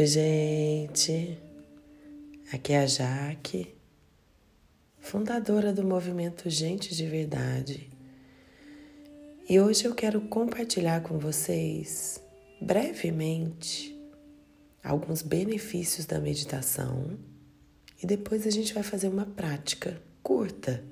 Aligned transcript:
Oi, 0.00 0.06
gente. 0.06 1.38
Aqui 2.50 2.72
é 2.72 2.78
a 2.78 2.86
Jaque, 2.86 3.76
fundadora 4.98 5.74
do 5.74 5.84
movimento 5.84 6.48
Gente 6.48 6.96
de 6.96 7.04
Verdade. 7.04 7.90
E 9.46 9.60
hoje 9.60 9.84
eu 9.84 9.94
quero 9.94 10.22
compartilhar 10.22 11.02
com 11.02 11.18
vocês, 11.18 12.18
brevemente, 12.62 13.94
alguns 14.82 15.20
benefícios 15.20 16.06
da 16.06 16.18
meditação 16.18 17.18
e 18.02 18.06
depois 18.06 18.46
a 18.46 18.50
gente 18.50 18.72
vai 18.72 18.82
fazer 18.82 19.08
uma 19.08 19.26
prática 19.26 20.00
curta 20.22 20.82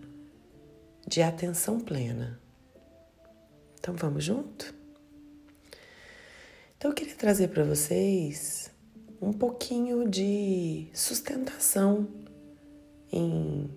de 1.07 1.23
atenção 1.23 1.81
plena. 1.81 2.39
Então 3.81 3.97
vamos 3.97 4.23
junto? 4.23 4.75
Então 6.77 6.91
eu 6.91 6.95
queria 6.95 7.17
trazer 7.17 7.49
para 7.49 7.65
vocês 7.65 8.71
um 9.21 9.33
pouquinho 9.33 10.09
de 10.09 10.87
sustentação 10.93 12.07
em 13.13 13.69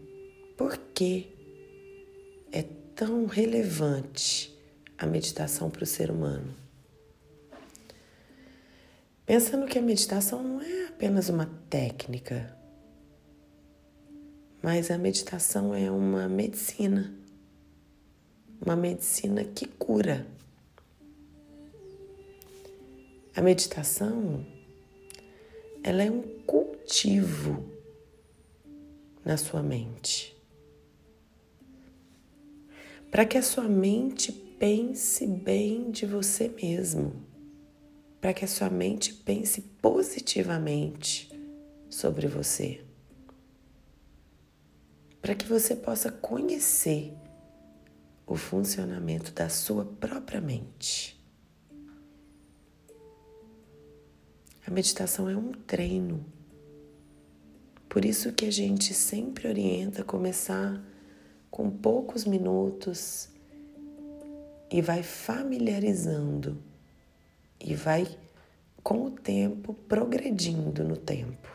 por 0.56 0.78
que 0.94 1.36
é 2.52 2.64
tão 2.96 3.26
relevante 3.26 4.56
a 4.98 5.06
meditação 5.06 5.70
para 5.70 5.84
o 5.84 5.88
ser 5.88 6.12
humano. 6.12 6.54
Pensando 9.26 9.66
que 9.66 9.80
a 9.80 9.82
meditação 9.82 10.44
não 10.44 10.62
é 10.62 10.88
apenas 10.88 11.30
uma 11.30 11.50
técnica, 11.70 12.56
mas 14.62 14.92
a 14.92 14.98
meditação 14.98 15.74
é 15.74 15.90
uma 15.90 16.28
medicina, 16.28 17.12
uma 18.64 18.76
medicina 18.76 19.44
que 19.44 19.66
cura. 19.66 20.28
A 23.36 23.42
meditação 23.42 24.46
ela 25.84 26.04
é 26.04 26.12
um 26.12 26.22
cultivo 26.46 27.72
na 29.26 29.38
sua 29.38 29.64
mente. 29.64 30.36
Para 33.10 33.26
que 33.26 33.38
a 33.38 33.44
sua 33.44 33.66
mente 33.66 34.32
pense 34.32 35.26
bem 35.28 35.92
de 35.92 36.06
você 36.06 36.48
mesmo, 36.48 37.14
para 38.20 38.34
que 38.34 38.46
a 38.46 38.48
sua 38.48 38.70
mente 38.70 39.14
pense 39.14 39.62
positivamente 39.82 41.30
sobre 41.90 42.28
você, 42.28 42.84
para 45.22 45.36
que 45.36 45.46
você 45.46 45.76
possa 45.76 46.12
conhecer 46.12 47.14
o 48.26 48.36
funcionamento 48.36 49.34
da 49.34 49.50
sua 49.50 49.84
própria 49.84 50.40
mente. 50.40 51.21
A 54.72 54.74
meditação 54.74 55.30
é 55.30 55.36
um 55.36 55.52
treino. 55.52 56.26
Por 57.90 58.06
isso 58.06 58.32
que 58.32 58.46
a 58.46 58.50
gente 58.50 58.94
sempre 58.94 59.50
orienta 59.50 60.02
começar 60.02 60.82
com 61.50 61.70
poucos 61.70 62.24
minutos 62.24 63.28
e 64.72 64.82
vai 64.82 65.04
familiarizando 65.04 66.58
e 67.60 67.76
vai 67.76 68.08
com 68.82 69.04
o 69.08 69.12
tempo 69.12 69.74
progredindo 69.74 70.86
no 70.86 70.96
tempo. 70.96 71.50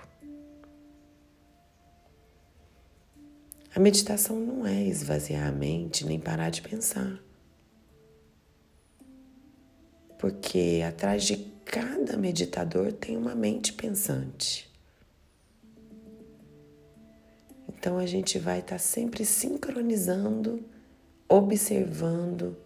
A 3.74 3.80
meditação 3.80 4.38
não 4.38 4.66
é 4.66 4.84
esvaziar 4.84 5.48
a 5.48 5.52
mente 5.52 6.04
nem 6.04 6.20
parar 6.20 6.50
de 6.50 6.60
pensar. 6.60 7.25
Porque 10.18 10.82
atrás 10.86 11.24
de 11.24 11.36
cada 11.64 12.16
meditador 12.16 12.92
tem 12.92 13.16
uma 13.16 13.34
mente 13.34 13.72
pensante. 13.72 14.70
Então 17.68 17.98
a 17.98 18.06
gente 18.06 18.38
vai 18.38 18.60
estar 18.60 18.76
tá 18.76 18.78
sempre 18.78 19.24
sincronizando, 19.24 20.64
observando 21.28 22.56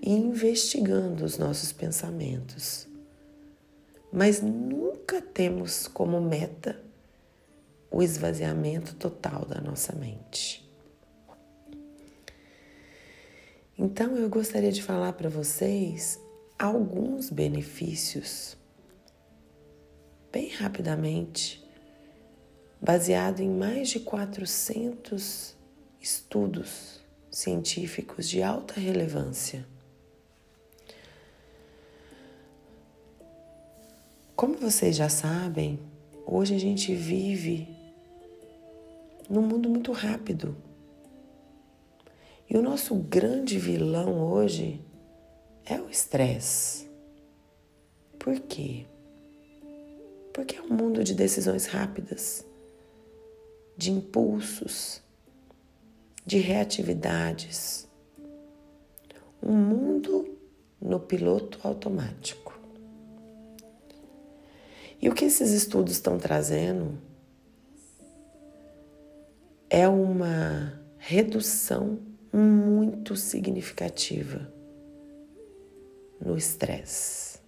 e 0.00 0.12
investigando 0.12 1.24
os 1.24 1.38
nossos 1.38 1.72
pensamentos. 1.72 2.86
Mas 4.12 4.40
nunca 4.40 5.20
temos 5.20 5.88
como 5.88 6.20
meta 6.20 6.80
o 7.90 8.02
esvaziamento 8.02 8.94
total 8.94 9.44
da 9.44 9.60
nossa 9.60 9.94
mente. 9.94 10.64
Então 13.78 14.16
eu 14.16 14.28
gostaria 14.28 14.72
de 14.72 14.82
falar 14.82 15.12
para 15.14 15.28
vocês 15.28 16.18
alguns 16.58 17.30
benefícios 17.30 18.56
bem 20.32 20.48
rapidamente, 20.48 21.64
baseado 22.80 23.40
em 23.40 23.50
mais 23.50 23.88
de 23.88 24.00
400 24.00 25.56
estudos 26.00 27.00
científicos 27.30 28.28
de 28.28 28.42
alta 28.42 28.78
relevância. 28.80 29.66
Como 34.34 34.54
vocês 34.58 34.96
já 34.96 35.08
sabem, 35.08 35.80
hoje 36.26 36.54
a 36.54 36.58
gente 36.58 36.94
vive 36.94 37.68
num 39.28 39.42
mundo 39.42 39.68
muito 39.68 39.92
rápido. 39.92 40.56
E 42.48 42.56
o 42.56 42.62
nosso 42.62 42.94
grande 42.94 43.58
vilão 43.58 44.20
hoje 44.20 44.85
é 45.66 45.80
o 45.80 45.90
estresse. 45.90 46.88
Por 48.18 48.38
quê? 48.40 48.86
Porque 50.32 50.56
é 50.56 50.62
um 50.62 50.68
mundo 50.68 51.02
de 51.02 51.12
decisões 51.12 51.66
rápidas, 51.66 52.44
de 53.76 53.90
impulsos, 53.90 55.02
de 56.24 56.38
reatividades. 56.38 57.88
Um 59.42 59.56
mundo 59.56 60.38
no 60.80 61.00
piloto 61.00 61.58
automático. 61.62 62.58
E 65.02 65.08
o 65.08 65.14
que 65.14 65.24
esses 65.24 65.50
estudos 65.50 65.92
estão 65.92 66.18
trazendo 66.18 66.98
é 69.68 69.86
uma 69.88 70.80
redução 70.98 71.98
muito 72.32 73.16
significativa 73.16 74.55
no 76.20 76.36
estresse, 76.36 77.38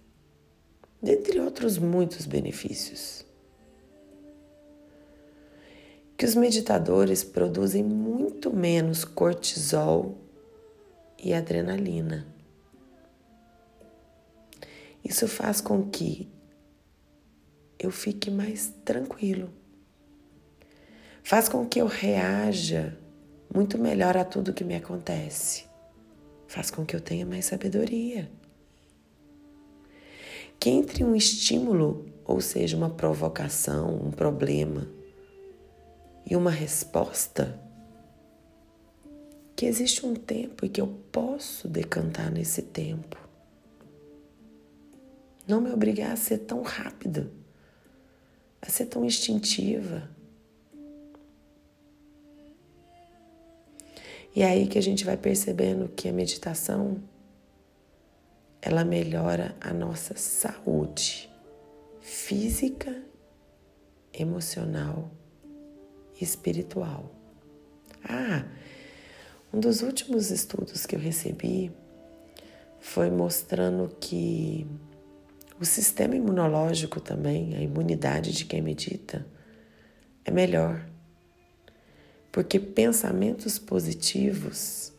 dentre 1.01 1.39
outros 1.39 1.77
muitos 1.77 2.25
benefícios. 2.25 3.25
Que 6.17 6.25
os 6.25 6.35
meditadores 6.35 7.23
produzem 7.23 7.83
muito 7.83 8.53
menos 8.53 9.05
cortisol 9.05 10.17
e 11.17 11.33
adrenalina. 11.33 12.27
Isso 15.03 15.27
faz 15.27 15.61
com 15.61 15.89
que 15.89 16.29
eu 17.79 17.89
fique 17.89 18.29
mais 18.29 18.73
tranquilo. 18.83 19.49
Faz 21.23 21.47
com 21.47 21.65
que 21.65 21.79
eu 21.79 21.87
reaja 21.87 22.97
muito 23.53 23.77
melhor 23.77 24.17
a 24.17 24.25
tudo 24.25 24.53
que 24.53 24.65
me 24.65 24.75
acontece. 24.75 25.65
Faz 26.47 26.69
com 26.69 26.85
que 26.85 26.95
eu 26.95 26.99
tenha 26.99 27.25
mais 27.25 27.45
sabedoria 27.45 28.29
que 30.59 30.69
entre 30.69 31.03
um 31.03 31.15
estímulo, 31.15 32.05
ou 32.25 32.41
seja, 32.41 32.75
uma 32.75 32.89
provocação, 32.89 33.95
um 33.95 34.11
problema, 34.11 34.87
e 36.25 36.35
uma 36.35 36.51
resposta, 36.51 37.59
que 39.55 39.65
existe 39.65 40.05
um 40.05 40.13
tempo 40.13 40.65
e 40.65 40.69
que 40.69 40.79
eu 40.79 40.87
posso 41.11 41.67
decantar 41.67 42.31
nesse 42.31 42.61
tempo. 42.61 43.17
Não 45.47 45.59
me 45.59 45.71
obrigar 45.71 46.11
a 46.11 46.15
ser 46.15 46.39
tão 46.39 46.61
rápida, 46.61 47.31
a 48.61 48.69
ser 48.69 48.85
tão 48.85 49.03
instintiva. 49.03 50.09
E 54.35 54.43
é 54.43 54.45
aí 54.45 54.67
que 54.67 54.77
a 54.77 54.81
gente 54.81 55.03
vai 55.03 55.17
percebendo 55.17 55.89
que 55.89 56.07
a 56.07 56.13
meditação 56.13 57.01
ela 58.61 58.83
melhora 58.83 59.55
a 59.61 59.73
nossa 59.73 60.15
saúde 60.15 61.29
física, 62.01 63.03
emocional 64.13 65.11
e 66.19 66.23
espiritual. 66.23 67.11
Ah, 68.03 68.45
um 69.53 69.59
dos 69.59 69.81
últimos 69.81 70.31
estudos 70.31 70.85
que 70.85 70.95
eu 70.95 70.99
recebi 70.99 71.71
foi 72.79 73.09
mostrando 73.09 73.95
que 73.99 74.67
o 75.59 75.65
sistema 75.65 76.15
imunológico 76.15 77.01
também, 77.01 77.55
a 77.55 77.61
imunidade 77.61 78.31
de 78.31 78.45
quem 78.45 78.61
medita, 78.61 79.25
é 80.23 80.31
melhor. 80.31 80.85
Porque 82.31 82.59
pensamentos 82.59 83.57
positivos 83.59 84.93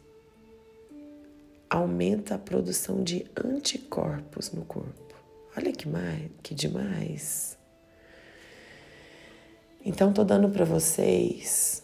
aumenta 1.70 2.34
a 2.34 2.38
produção 2.38 3.02
de 3.02 3.24
anticorpos 3.36 4.50
no 4.50 4.64
corpo. 4.64 5.14
Olha 5.56 5.72
que, 5.72 5.88
mais, 5.88 6.28
que 6.42 6.54
demais! 6.54 7.56
Então, 9.84 10.10
estou 10.10 10.24
dando 10.24 10.50
para 10.50 10.64
vocês 10.64 11.82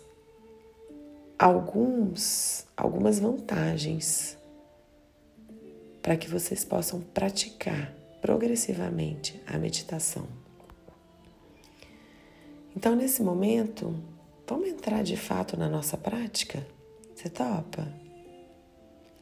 alguns, 1.38 2.66
algumas 2.76 3.20
vantagens 3.20 4.36
para 6.02 6.16
que 6.16 6.28
vocês 6.28 6.64
possam 6.64 7.00
praticar 7.00 7.92
progressivamente 8.20 9.40
a 9.46 9.56
meditação. 9.56 10.26
Então, 12.76 12.94
nesse 12.94 13.22
momento, 13.22 13.98
vamos 14.46 14.68
entrar 14.68 15.02
de 15.02 15.16
fato 15.16 15.56
na 15.56 15.68
nossa 15.68 15.96
prática? 15.96 16.66
Você 17.14 17.30
topa? 17.30 18.05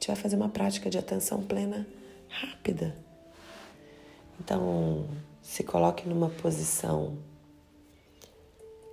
Gente 0.04 0.16
vai 0.16 0.22
fazer 0.22 0.36
uma 0.36 0.50
prática 0.50 0.90
de 0.90 0.98
atenção 0.98 1.42
plena 1.42 1.86
rápida. 2.28 2.94
Então, 4.38 5.08
se 5.40 5.64
coloque 5.64 6.06
numa 6.06 6.28
posição 6.28 7.16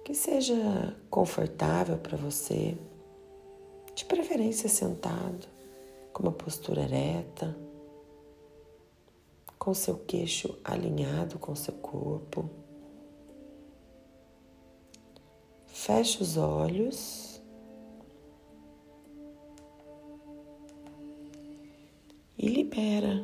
que 0.05 0.13
seja 0.13 0.95
confortável 1.09 1.97
para 1.97 2.15
você, 2.15 2.77
de 3.93 4.05
preferência 4.05 4.69
sentado, 4.69 5.49
com 6.13 6.23
uma 6.23 6.31
postura 6.31 6.83
ereta, 6.83 7.57
com 9.59 9.73
seu 9.73 9.97
queixo 9.97 10.57
alinhado 10.63 11.37
com 11.37 11.53
seu 11.55 11.73
corpo. 11.73 12.49
Feche 15.67 16.23
os 16.23 16.37
olhos 16.37 17.30
e 22.41 22.47
libera 22.47 23.23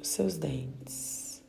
os 0.00 0.08
seus 0.08 0.36
dentes. 0.36 1.40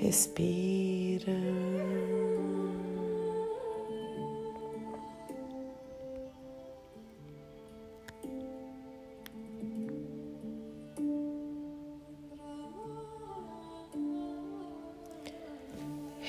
Respira. 0.00 1.77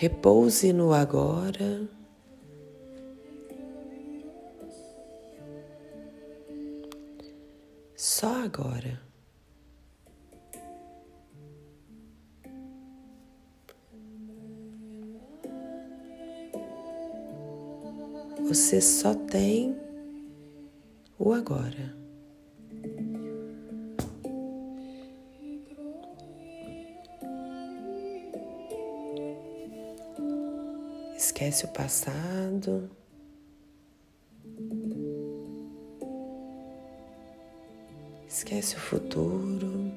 Repouse 0.02 0.72
no 0.72 0.94
agora. 0.94 1.86
Só 7.98 8.46
agora. 8.46 9.02
Você 18.48 18.80
só 18.80 19.14
tem 19.14 19.78
o 21.18 21.34
agora. 21.34 21.99
Esquece 31.40 31.66
o 31.66 31.70
passado. 31.70 32.92
Esquece 38.28 38.76
o 38.76 38.80
futuro. 38.80 39.90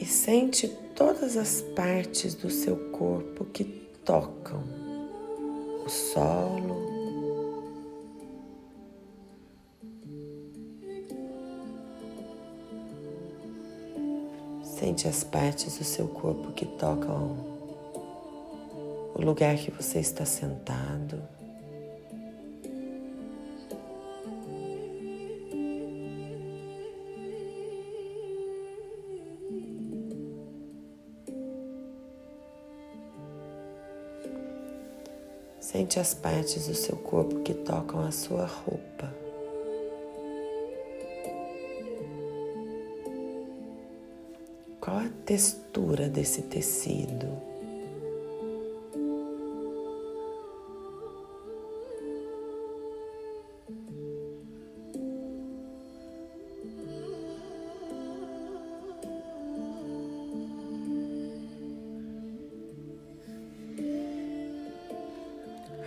e 0.00 0.06
sente 0.06 0.66
todas 0.96 1.36
as 1.36 1.60
partes 1.76 2.34
do 2.34 2.48
seu 2.48 2.90
corpo 2.92 3.44
que 3.44 3.64
tocam 4.02 4.64
o 5.84 5.88
solo. 5.90 6.99
Sente 14.90 15.06
as 15.06 15.22
partes 15.22 15.78
do 15.78 15.84
seu 15.84 16.08
corpo 16.08 16.50
que 16.50 16.66
tocam 16.66 17.36
o 19.14 19.22
lugar 19.22 19.54
que 19.56 19.70
você 19.70 20.00
está 20.00 20.24
sentado. 20.24 21.22
Sente 35.60 36.00
as 36.00 36.14
partes 36.14 36.66
do 36.66 36.74
seu 36.74 36.96
corpo 36.96 37.44
que 37.44 37.54
tocam 37.54 38.04
a 38.04 38.10
sua 38.10 38.44
roupa. 38.44 39.19
Textura 45.30 46.08
desse 46.08 46.42
tecido? 46.42 47.28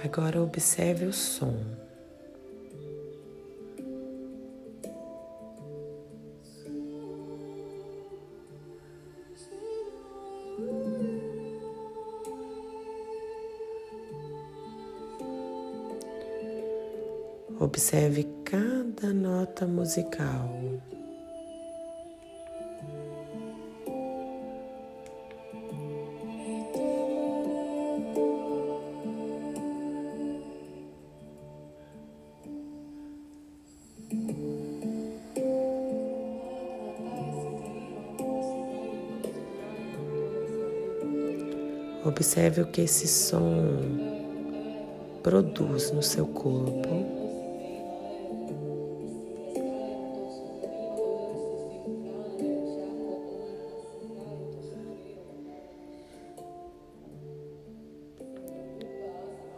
Agora 0.06 0.42
observe 0.42 1.06
o 1.06 1.12
som. 1.12 1.83
Musical. 19.94 20.50
Observe 42.06 42.62
o 42.62 42.68
que 42.68 42.82
esse 42.82 43.08
som 43.08 43.40
produz 45.22 45.92
no 45.92 46.02
seu 46.02 46.26
corpo. 46.26 47.23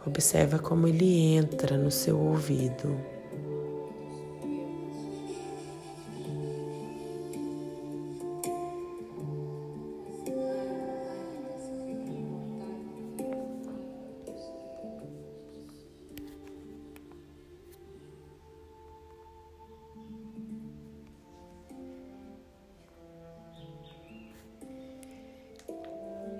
Observa 0.06 0.58
como 0.58 0.86
ele 0.86 1.34
entra 1.34 1.76
no 1.76 1.90
seu 1.90 2.18
ouvido. 2.18 2.96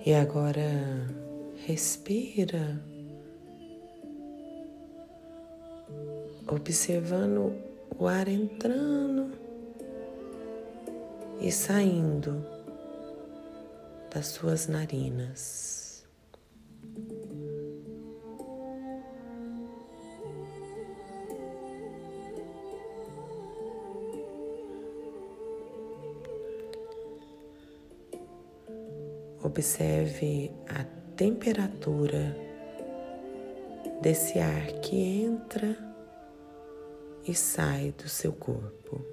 E 0.07 0.15
agora 0.15 0.63
respira, 1.67 2.81
observando 6.57 7.55
o 7.99 8.07
ar 8.07 8.29
entrando 8.29 9.31
e 11.39 11.53
saindo 11.53 12.45
das 14.13 14.29
suas 14.29 14.67
narinas. 14.67 16.05
Observe 29.43 30.51
a 30.69 30.85
temperatura 31.17 32.35
desse 34.03 34.39
ar 34.39 34.67
que 34.81 34.97
entra 34.97 35.96
e 37.27 37.35
sai 37.35 37.93
do 37.93 38.09
seu 38.09 38.33
corpo. 38.33 39.05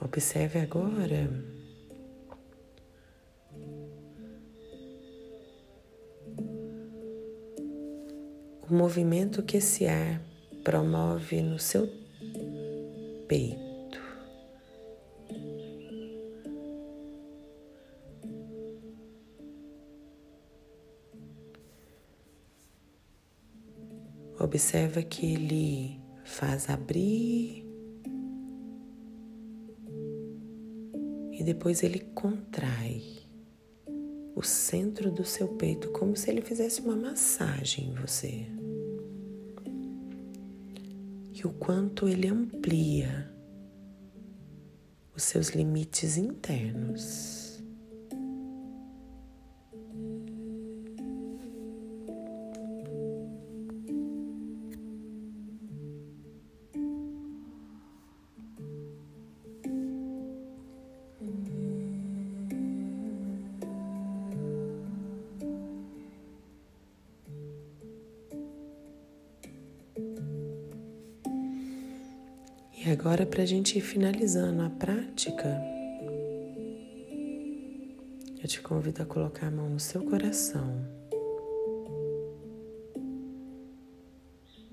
Observe 0.00 0.58
agora 0.58 1.61
o 8.72 8.74
movimento 8.74 9.42
que 9.42 9.58
esse 9.58 9.86
ar 9.86 10.18
promove 10.64 11.42
no 11.42 11.58
seu 11.58 11.86
peito. 13.28 14.00
Observa 24.40 25.02
que 25.02 25.34
ele 25.34 26.00
faz 26.24 26.70
abrir 26.70 27.66
e 31.30 31.44
depois 31.44 31.82
ele 31.82 32.00
contrai 32.14 33.02
o 34.34 34.42
centro 34.42 35.10
do 35.10 35.26
seu 35.26 35.48
peito 35.56 35.90
como 35.90 36.16
se 36.16 36.30
ele 36.30 36.40
fizesse 36.40 36.80
uma 36.80 36.96
massagem 36.96 37.90
em 37.90 37.94
você. 37.94 38.61
E 41.42 41.46
o 41.46 41.50
quanto 41.50 42.06
ele 42.06 42.28
amplia 42.28 43.28
os 45.12 45.24
seus 45.24 45.48
limites 45.48 46.16
internos. 46.16 47.41
Para 73.32 73.44
a 73.44 73.46
gente 73.46 73.78
ir 73.78 73.80
finalizando 73.80 74.60
a 74.60 74.68
prática, 74.68 75.58
eu 78.42 78.46
te 78.46 78.60
convido 78.60 79.02
a 79.02 79.06
colocar 79.06 79.46
a 79.46 79.50
mão 79.50 79.70
no 79.70 79.80
seu 79.80 80.04
coração 80.04 80.86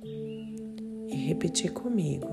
e 0.03 1.15
repetir 1.25 1.71
comigo. 1.71 2.27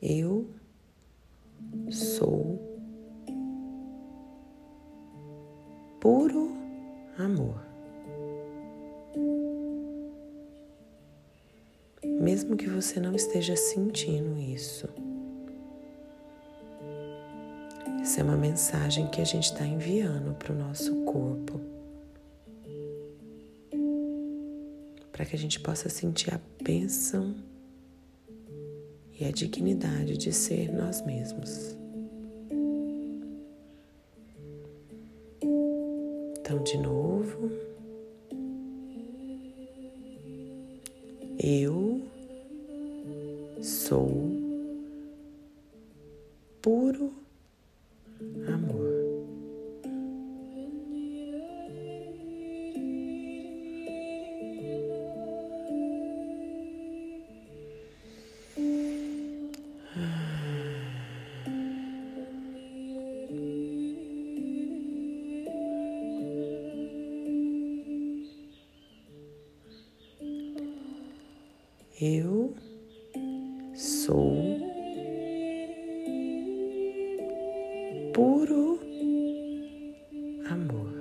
Eu 0.00 0.48
sou 1.90 2.56
puro 6.00 6.52
amor. 7.18 7.71
Mesmo 12.04 12.56
que 12.56 12.68
você 12.68 13.00
não 13.00 13.14
esteja 13.14 13.56
sentindo 13.56 14.38
isso. 14.38 14.88
Essa 18.00 18.20
é 18.20 18.24
uma 18.24 18.36
mensagem 18.36 19.06
que 19.06 19.20
a 19.20 19.24
gente 19.24 19.44
está 19.44 19.64
enviando 19.64 20.34
para 20.34 20.52
o 20.52 20.56
nosso 20.56 20.94
corpo, 21.04 21.60
para 25.12 25.24
que 25.24 25.36
a 25.36 25.38
gente 25.38 25.60
possa 25.60 25.88
sentir 25.88 26.34
a 26.34 26.40
bênção 26.62 27.34
e 29.18 29.24
a 29.24 29.30
dignidade 29.30 30.16
de 30.16 30.32
ser 30.32 30.72
nós 30.72 31.00
mesmos. 31.06 31.76
Então, 36.40 36.62
de 36.64 36.76
novo, 36.76 37.50
eu 41.38 41.91
sou 43.62 44.10
puro 46.60 47.12
amor. 48.48 48.92
Eu 72.00 72.52
sou 74.06 74.58
puro 78.12 78.80
amor. 80.50 80.92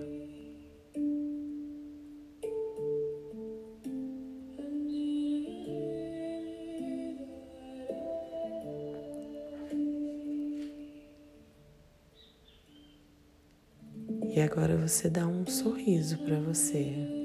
E 14.30 14.40
agora 14.40 14.78
você 14.78 15.10
dá 15.10 15.26
um 15.26 15.48
sorriso 15.48 16.20
para 16.20 16.40
você. 16.40 17.21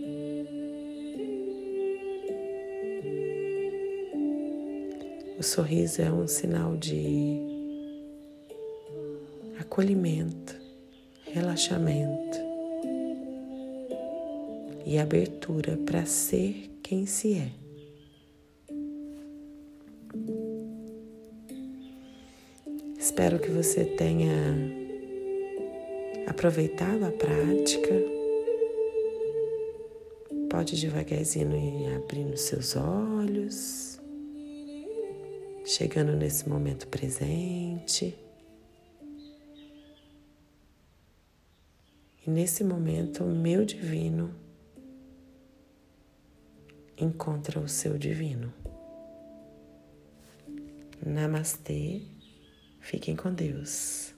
Sorriso 5.46 6.02
é 6.02 6.10
um 6.10 6.26
sinal 6.26 6.76
de 6.76 7.38
acolhimento, 9.60 10.56
relaxamento 11.22 12.36
e 14.84 14.98
abertura 14.98 15.76
para 15.86 16.04
ser 16.04 16.68
quem 16.82 17.06
se 17.06 17.34
é. 17.34 17.52
Espero 22.98 23.38
que 23.38 23.50
você 23.50 23.84
tenha 23.84 24.32
aproveitado 26.26 27.04
a 27.04 27.12
prática. 27.12 27.94
Pode 30.50 30.80
devagarzinho 30.80 31.56
ir 31.56 31.94
abrindo 31.94 32.36
seus 32.36 32.74
olhos 32.74 33.95
chegando 35.66 36.12
nesse 36.12 36.48
momento 36.48 36.86
presente. 36.86 38.16
E 42.24 42.30
nesse 42.30 42.62
momento, 42.62 43.24
o 43.24 43.34
meu 43.34 43.64
divino 43.64 44.32
encontra 46.96 47.58
o 47.58 47.68
seu 47.68 47.98
divino. 47.98 48.54
Namastê, 51.04 52.02
fiquem 52.80 53.16
com 53.16 53.34
Deus. 53.34 54.15